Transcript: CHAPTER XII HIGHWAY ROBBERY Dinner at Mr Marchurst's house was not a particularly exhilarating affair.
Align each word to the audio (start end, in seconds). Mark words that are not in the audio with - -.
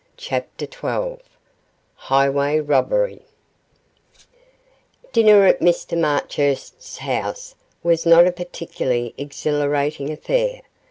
CHAPTER 0.17 0.65
XII 0.65 1.19
HIGHWAY 2.09 2.59
ROBBERY 2.61 3.21
Dinner 5.13 5.45
at 5.45 5.59
Mr 5.59 5.95
Marchurst's 5.95 6.97
house 6.97 7.53
was 7.83 8.03
not 8.03 8.25
a 8.25 8.31
particularly 8.31 9.13
exhilarating 9.19 10.09
affair. 10.09 10.61